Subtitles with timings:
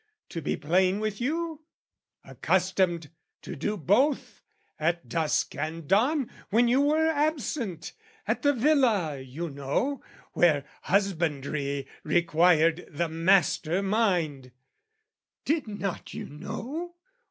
[0.29, 1.61] to be plain with you?
[2.23, 3.11] "Accustomed
[3.43, 4.41] to do both,
[4.79, 7.93] at dusk and dawn "When you were absent,
[8.27, 10.01] at the villa, you know,
[10.33, 14.51] "Where husbandry required the master mind.
[15.45, 16.95] "Did not you know?